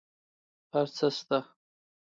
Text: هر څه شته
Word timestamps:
هر 0.73 0.87
څه 0.95 1.07
شته 1.15 1.39